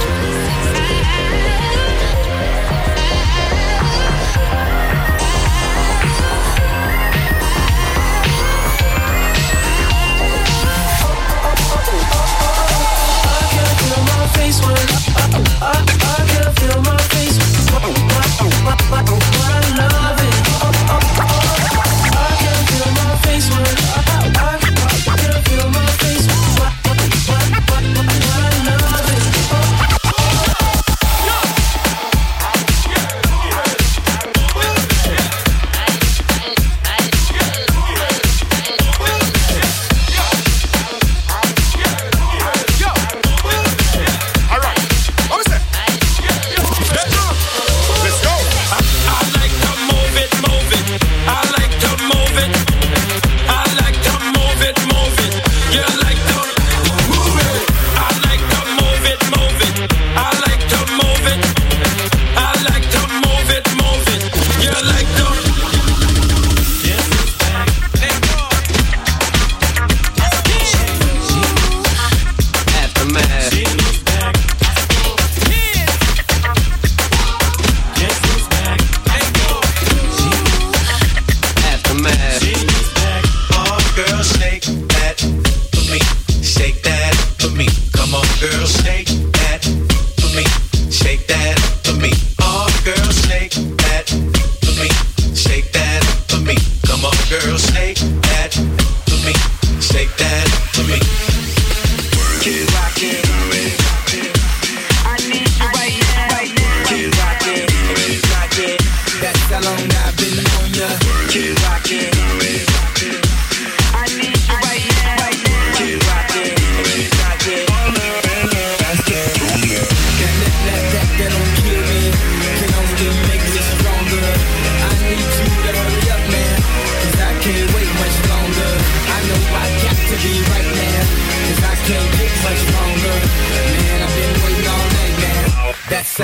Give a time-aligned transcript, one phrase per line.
[15.15, 15.31] I,
[15.61, 17.39] I, I can feel my face.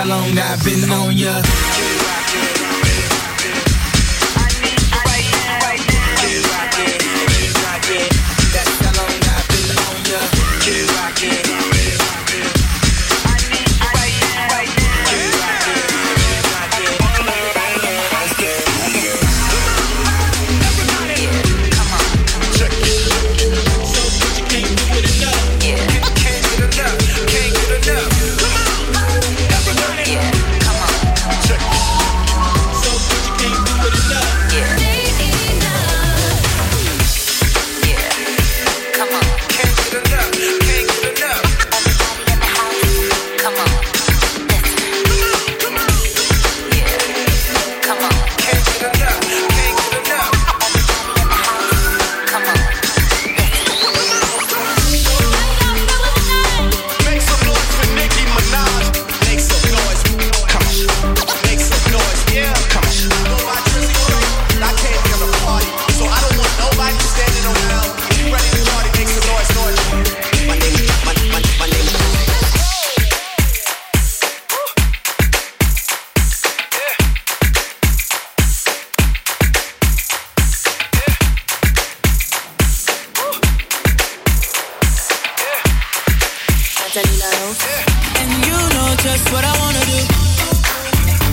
[0.08, 2.07] long I've been on ya.
[86.96, 90.00] And you know just what I wanna do.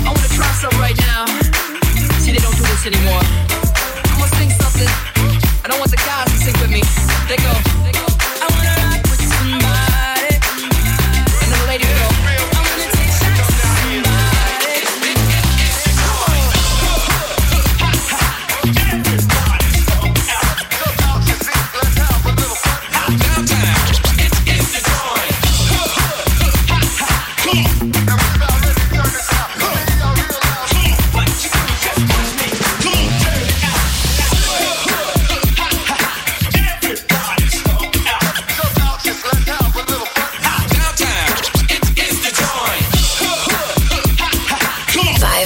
[0.04, 1.26] I wanna try something right now.
[2.20, 3.22] See, they don't do this anymore.
[4.04, 4.90] I'm gonna sing something.
[5.64, 6.82] I don't want the guys to sing with me.
[7.30, 7.54] They go.
[7.86, 8.05] They go.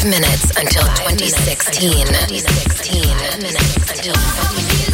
[0.09, 2.07] minutes until 2016.
[2.07, 3.01] 2016.
[3.43, 4.88] 2016.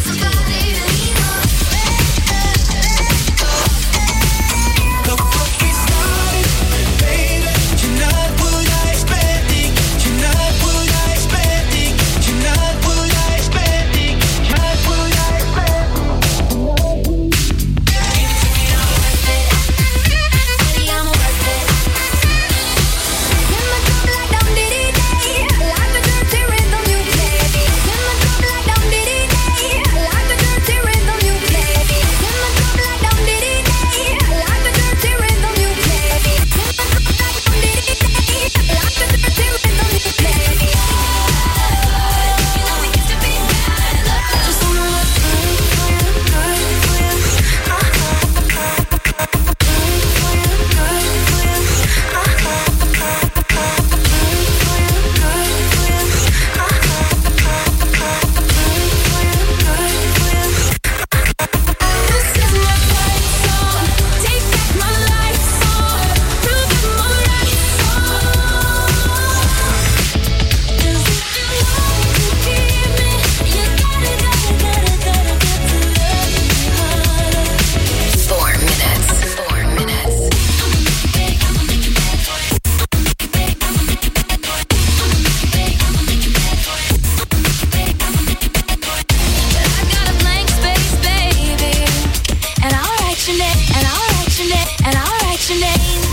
[95.48, 96.05] your name?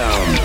[0.00, 0.39] sound.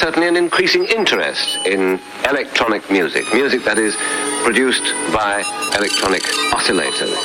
[0.00, 3.94] Certainly an increasing interest in electronic music, music that is
[4.42, 5.42] produced by
[5.76, 6.22] electronic
[6.56, 7.20] oscillators.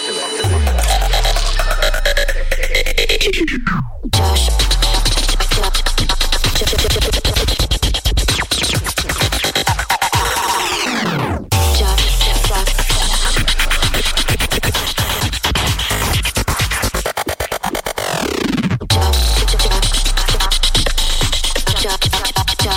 [22.11, 22.34] the